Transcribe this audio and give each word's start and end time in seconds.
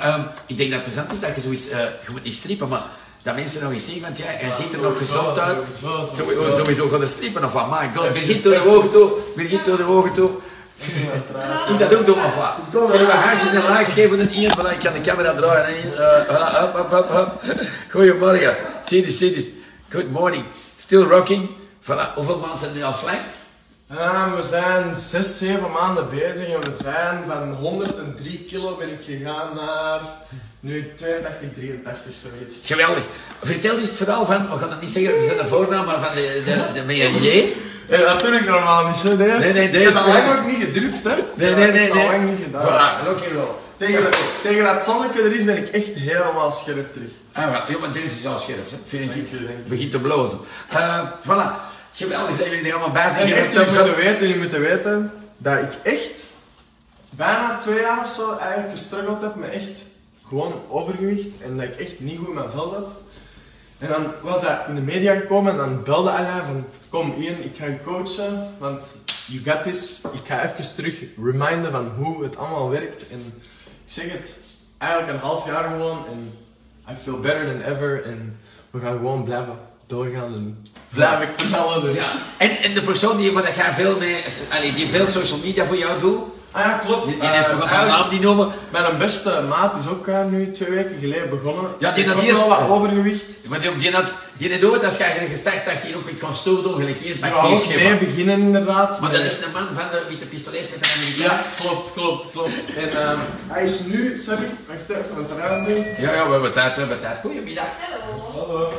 ehm, 0.00 0.20
ik 0.46 0.56
denk 0.56 0.70
dat 0.70 0.80
het 0.80 0.88
plezant 0.88 1.12
is 1.12 1.20
dat 1.20 1.34
je 1.34 1.40
zoiets, 1.40 1.68
eh 1.68 1.78
je 1.78 2.10
moet 2.10 2.22
niet 2.24 2.32
strippen, 2.34 2.68
maar 2.68 2.82
dat 3.22 3.34
mensen 3.34 3.62
nog 3.62 3.72
eens 3.72 3.84
zien, 3.84 4.00
want 4.02 4.18
ja, 4.18 4.24
hij 4.26 4.50
ziet 4.50 4.72
er 4.72 4.80
nog 4.80 4.98
gezond 4.98 5.38
uit. 5.38 5.58
sowieso, 5.80 6.14
Sowieso, 6.16 6.40
sowieso. 6.40 6.56
sowieso 6.58 6.88
gaan 6.88 7.06
strippen 7.06 7.44
of 7.44 7.52
wat, 7.52 7.70
my 7.70 7.90
god, 7.94 8.12
Birgit 8.12 8.42
door 8.42 8.52
de 8.52 8.68
ogen 8.68 8.90
toe, 8.90 9.10
Birgit 9.36 9.64
door 9.64 9.76
de 9.76 9.84
ogen 9.84 10.12
toe. 10.12 10.30
Doe 11.68 11.76
dat 11.78 11.94
ook 11.94 12.06
doen 12.06 12.24
of 12.24 12.34
wat? 12.34 12.88
Zullen 12.90 13.06
we 13.06 13.12
hartjes 13.12 13.50
en 13.52 13.72
likes 13.72 13.92
geven 13.92 14.20
aan 14.20 14.28
iemand? 14.28 14.58
Voilà, 14.58 14.72
ik 14.72 14.78
kan 14.84 14.92
de 14.92 15.00
camera 15.00 15.34
draaien. 15.34 15.76
hè. 15.82 16.04
Eh, 16.04 16.26
voilà, 16.26 16.58
hup, 16.60 16.74
hup, 16.74 16.90
hup, 16.90 17.08
hup. 17.10 17.56
Goedemorgen. 17.90 18.56
Zie 18.84 19.02
dit, 19.04 19.14
zie 19.14 19.34
dit. 19.34 19.48
Good 19.88 20.10
morning. 20.10 20.44
Still 20.76 21.02
rocking. 21.02 21.50
Voilà, 21.82 22.14
hoeveel 22.14 22.38
maanden 22.38 22.58
zijn 22.58 22.70
er 22.70 22.76
nu 22.76 22.82
al 22.82 22.94
slang? 22.94 23.18
Ja, 23.92 24.34
we 24.36 24.42
zijn 24.42 24.94
6, 24.94 25.38
7 25.38 25.70
maanden 25.70 26.08
bezig 26.10 26.48
en 26.48 26.60
we 26.60 26.72
zijn 26.72 27.22
van 27.28 27.52
103 27.52 28.44
kilo 28.48 28.76
ben 28.76 28.88
ik 28.88 29.00
gegaan 29.04 29.54
naar 29.54 30.00
nu 30.60 30.92
82, 30.94 31.48
83 31.54 32.14
zoiets. 32.14 32.66
Geweldig. 32.66 33.02
Vertel 33.42 33.78
eens 33.78 33.88
het 33.88 33.96
verhaal 33.96 34.26
van, 34.26 34.50
we 34.50 34.58
gaan 34.58 34.70
het 34.70 34.80
niet 34.80 34.90
zeggen, 34.90 35.22
zijn 35.22 35.36
de 35.36 35.46
voornaam, 35.46 35.86
maar 35.86 36.00
van 36.00 36.14
de, 36.14 36.42
de, 36.44 36.72
de 36.72 36.92
MJ. 36.92 37.52
Ja, 37.88 37.98
dat 37.98 38.20
doe 38.20 38.34
ik 38.34 38.46
normaal 38.46 38.86
niet 38.86 38.96
zo. 38.96 39.16
Deze. 39.16 39.38
Nee, 39.38 39.52
nee, 39.52 39.64
Ik 39.64 39.72
deze 39.72 39.84
heb 39.84 39.94
dat 39.94 40.06
lang 40.06 40.38
ook 40.38 40.46
niet 40.46 40.64
gedrupt, 40.64 41.02
hè? 41.04 41.14
Nee, 41.36 41.50
Ik 41.50 41.56
nee, 41.56 41.64
heb 41.64 41.72
nee, 41.72 41.86
dat 41.86 41.96
nee. 41.96 42.06
lang 42.06 42.30
niet 42.30 42.44
gedaan. 42.44 42.66
Voilà. 42.66 43.68
Tegen, 43.76 44.08
tegen 44.42 44.64
dat 44.64 44.84
zonnetje 44.84 45.22
er 45.22 45.34
is 45.34 45.44
ben 45.44 45.56
ik 45.56 45.68
echt 45.68 45.86
helemaal 45.94 46.50
scherp 46.50 46.92
terug. 46.92 47.10
Ah, 47.32 47.42
ja, 47.68 47.78
maar 47.80 47.92
deze 47.92 48.06
is 48.18 48.26
al 48.26 48.38
scherp, 48.38 48.70
hè. 48.70 48.76
vind 48.84 49.14
ik. 49.14 49.30
Begint 49.68 49.90
te 49.90 50.00
blozen. 50.00 50.38
Eh, 50.68 51.00
voilà. 51.22 51.69
Geweldig 52.00 52.36
dat 52.36 52.46
jullie 52.46 52.66
er 52.66 52.72
allemaal 52.72 52.90
bij 52.90 53.10
zijn. 53.10 53.26
En 53.26 53.36
echt, 53.36 53.52
jullie 53.52 53.72
moeten 53.72 53.96
weten, 53.96 54.20
jullie 54.20 54.38
moeten 54.38 54.60
weten 54.60 55.12
dat 55.36 55.58
ik 55.58 55.72
echt 55.82 56.32
bijna 57.10 57.58
twee 57.58 57.80
jaar 57.80 58.04
of 58.04 58.10
zo 58.10 58.36
eigenlijk 58.36 58.70
gestruggeld 58.70 59.22
heb 59.22 59.34
met 59.34 59.50
echt 59.50 59.84
gewoon 60.26 60.62
overgewicht 60.68 61.28
en 61.42 61.56
dat 61.56 61.64
ik 61.64 61.76
echt 61.76 62.00
niet 62.00 62.18
goed 62.18 62.28
in 62.28 62.34
mijn 62.34 62.50
vel 62.50 62.68
zat. 62.68 62.88
En 63.78 63.88
dan 63.88 64.06
was 64.22 64.42
dat 64.42 64.58
in 64.68 64.74
de 64.74 64.80
media 64.80 65.14
gekomen 65.14 65.52
en 65.52 65.58
dan 65.58 65.82
belde 65.82 66.10
Alain 66.10 66.44
van 66.46 66.64
kom 66.88 67.12
Ian, 67.12 67.42
ik 67.42 67.56
ga 67.56 67.64
je 67.64 67.82
coachen, 67.82 68.54
want 68.58 68.94
you 69.26 69.42
got 69.44 69.62
this. 69.62 70.02
Ik 70.12 70.26
ga 70.26 70.44
even 70.44 70.74
terug 70.74 70.94
reminden 71.22 71.70
van 71.70 71.92
hoe 71.96 72.22
het 72.22 72.36
allemaal 72.36 72.70
werkt. 72.70 73.08
En 73.08 73.18
ik 73.86 73.92
zeg 73.92 74.12
het, 74.12 74.36
eigenlijk 74.78 75.12
een 75.12 75.24
half 75.24 75.46
jaar 75.46 75.64
gewoon 75.64 76.06
en 76.06 76.32
I 76.92 76.96
feel 77.02 77.20
better 77.20 77.46
than 77.46 77.72
ever 77.72 78.04
en 78.04 78.38
we 78.70 78.80
gaan 78.80 78.96
gewoon 78.96 79.24
blijven 79.24 79.58
doorgaan 79.90 80.34
en 80.34 80.66
blijven 80.94 81.28
knallen. 81.36 81.82
Dus. 81.82 81.94
Ja. 81.94 82.12
En, 82.36 82.50
en 82.56 82.74
de 82.74 82.82
persoon 82.82 83.16
die, 83.16 83.32
waar 83.32 83.54
jij 83.56 83.72
veel 83.72 83.96
mee, 83.98 84.24
allee, 84.48 84.72
die 84.72 84.88
veel 84.88 85.06
social 85.06 85.38
media 85.44 85.64
voor 85.66 85.76
jou 85.76 86.00
doet, 86.00 86.20
Ah 86.52 86.62
ja, 86.64 86.80
klopt. 86.86 87.08
die, 87.08 87.18
die 87.18 87.28
heeft 87.28 87.44
Eh, 87.44 87.50
toch 87.50 87.58
wel 87.58 87.68
zijn 87.68 87.86
naam 87.86 88.08
die 88.08 88.20
noemen. 88.20 88.48
Mijn 88.70 88.98
beste 88.98 89.42
maat 89.48 89.76
is 89.76 89.88
ook 89.88 90.06
eh, 90.06 90.24
nu 90.30 90.50
twee 90.50 90.70
weken 90.70 90.96
geleden 91.00 91.30
begonnen. 91.30 91.70
Ja, 91.78 91.90
die 91.92 92.04
Ik 92.04 92.10
had 92.10 92.22
eerst- 92.22 92.36
wel 92.36 92.48
wat 92.48 92.68
overgewicht. 92.68 93.24
Want 93.46 93.62
die, 93.62 93.76
die 93.76 93.90
had, 93.92 94.14
die 94.36 94.52
had 94.52 94.64
ooit, 94.64 94.84
als 94.84 94.96
jij 94.96 95.26
gestart 95.30 95.64
dacht, 95.64 95.82
hij 95.82 95.94
ook, 95.96 96.08
ik 96.08 96.18
kan 96.18 96.34
stoer 96.34 96.62
doen, 96.62 96.74
gelijk 96.74 96.98
hier, 96.98 97.14
Ik 97.14 97.20
pak 97.20 97.46
vier 97.46 97.56
schema. 97.58 97.88
mee 97.88 97.98
beginnen 97.98 98.40
inderdaad. 98.40 99.00
Maar 99.00 99.10
met- 99.10 99.18
dat 99.18 99.30
is 99.30 99.38
de 99.38 99.46
man 99.52 99.66
van 99.74 99.84
de 99.90 100.04
witte 100.08 100.24
met 100.50 100.84
de 100.84 100.92
Amerikaan. 100.96 101.36
Ja, 101.36 101.44
klopt, 101.60 101.92
klopt, 101.92 102.30
klopt. 102.32 102.74
En 102.76 102.90
ehm, 103.02 103.18
hij 103.48 103.64
is 103.64 103.80
nu, 103.80 104.16
sorry, 104.16 104.48
wacht 104.66 104.98
even, 105.00 105.16
een 105.18 105.26
traan 105.36 105.64
doen. 105.64 105.84
Ja, 105.98 106.12
ja, 106.14 106.26
we 106.26 106.32
hebben 106.32 106.52
tijd, 106.52 106.74
we 106.74 106.80
hebben 106.80 107.00
tijd. 107.00 107.18
Goedemiddag. 107.20 107.64
Hallo. 108.34 108.72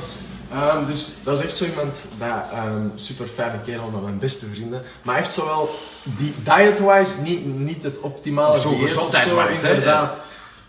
Ehm, 0.52 0.86
dus 0.86 1.18
dat 1.24 1.38
is 1.38 1.44
echt 1.44 1.56
zo 1.56 1.66
iemand, 1.66 2.08
dat, 2.20 2.30
ehm, 2.54 2.88
super 2.96 3.28
fijne 3.28 3.60
kerel 3.66 3.90
met 3.90 4.02
mijn 4.02 4.20
beste 4.20 4.46
vrienden. 4.46 4.82
Maar 5.02 5.18
echt 5.18 5.34
zowel 5.34 5.70
die 6.04 6.34
diet-wise 6.44 7.22
niet, 7.22 7.46
niet 7.46 7.84
het 7.84 8.00
optimale 8.00 8.50
Of 8.50 8.62
zo 8.62 8.76
gezondheidswise, 8.76 9.70
Inderdaad. 9.70 10.18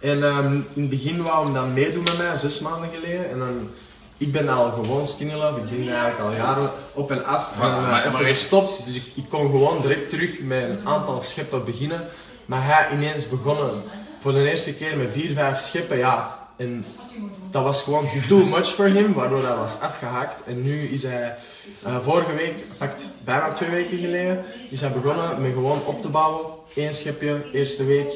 En 0.01 0.25
ehm, 0.25 0.53
in 0.53 0.81
het 0.81 0.91
begin 0.91 1.23
wou 1.23 1.45
hij 1.45 1.55
dan 1.55 1.73
meedoen 1.73 2.03
met 2.03 2.19
mij, 2.19 2.37
zes 2.37 2.59
maanden 2.59 2.89
geleden. 2.95 3.31
En 3.31 3.39
dan, 3.39 3.71
ik 4.17 4.33
ben 4.33 4.49
al 4.49 4.71
gewoon 4.71 5.07
skinny 5.07 5.35
love, 5.35 5.61
ik 5.61 5.69
ben 5.69 5.89
eigenlijk 5.95 6.21
al 6.21 6.33
jaren 6.33 6.71
op 6.93 7.11
en 7.11 7.25
af. 7.25 7.61
En 7.61 7.69
uh, 7.69 7.91
maar- 7.91 8.11
maar- 8.13 8.23
gestopt, 8.23 8.85
dus 8.85 8.95
ik, 8.95 9.05
ik 9.15 9.25
kon 9.29 9.51
gewoon 9.51 9.81
direct 9.81 10.11
terug 10.11 10.41
met 10.41 10.63
een 10.63 10.81
aantal 10.85 11.23
scheppen 11.23 11.65
beginnen. 11.65 12.09
Maar 12.47 12.65
hij 12.65 12.89
ineens 12.93 13.29
begonnen 13.29 13.83
voor 14.21 14.33
de 14.33 14.51
eerste 14.51 14.75
keer 14.75 14.97
met 14.97 15.13
vier, 15.13 15.33
vijf 15.35 15.59
scheppen, 15.59 15.97
ja. 15.99 16.41
En 16.63 16.85
dat 17.51 17.63
was 17.63 17.83
gewoon 17.83 18.07
too 18.29 18.47
much 18.47 18.67
for 18.67 18.85
him, 18.85 19.13
waardoor 19.13 19.47
hij 19.47 19.57
was 19.57 19.81
afgehaakt. 19.81 20.47
En 20.47 20.63
nu 20.63 20.89
is 20.89 21.03
hij, 21.03 21.35
eh, 21.85 21.97
vorige 22.03 22.33
week, 22.33 22.55
pakt 22.79 23.03
bijna 23.25 23.53
twee 23.53 23.71
weken 23.71 23.99
geleden, 23.99 24.45
is 24.71 24.81
hij 24.81 24.91
begonnen 24.91 25.43
met 25.43 25.53
gewoon 25.53 25.81
op 25.85 26.03
te 26.03 26.09
bouwen. 26.09 26.47
Eén 26.75 26.95
schepje, 26.95 27.51
eerste 27.53 27.85
week. 27.85 28.13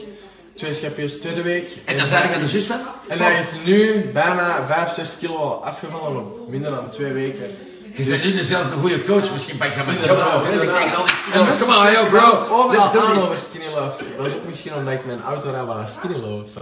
Twee 0.55 0.73
schepjes, 0.73 1.21
tweede 1.21 1.43
week. 1.43 1.77
En 1.85 2.07
zei 2.07 2.25
ik 2.25 2.35
aan 2.35 2.41
de 2.41 2.47
zus 2.47 2.67
van? 2.67 2.79
En 3.09 3.19
hij 3.19 3.39
is 3.39 3.53
nu 3.65 4.11
bijna 4.13 4.67
5, 4.67 4.91
6 4.91 5.19
kilo 5.19 5.61
afgevallen 5.65 6.17
op 6.17 6.49
minder 6.49 6.71
dan 6.71 6.91
twee 6.91 7.13
weken. 7.13 7.51
Je 7.97 8.05
bent 8.05 8.35
nu 8.35 8.43
zelf 8.43 8.73
een 8.73 8.81
goede 8.81 9.03
coach, 9.03 9.33
misschien 9.33 9.57
pak 9.57 9.73
je 9.75 9.83
mijn 9.87 10.03
job 10.03 10.33
over. 10.35 10.51
Dus 10.51 10.63
ik 10.63 10.69
tegen 10.69 10.97
al 10.97 11.05
die 11.05 11.43
mensen 11.43 11.67
come 11.67 11.79
on, 11.79 11.93
yo 11.93 12.07
bro, 12.07 12.71
let's 12.71 12.93
do 12.93 13.01
this. 13.13 13.23
over 13.23 13.41
skinny 13.41 13.67
love. 13.67 14.05
Dat 14.17 14.27
is 14.27 14.33
ook 14.33 14.47
misschien 14.47 14.75
omdat 14.75 14.93
ik 14.93 15.07
mijn 15.07 15.23
auto 15.23 15.51
rijd 15.51 15.67
waar 15.67 15.89
skinny 15.89 16.17
love 16.17 16.47
staat. 16.47 16.55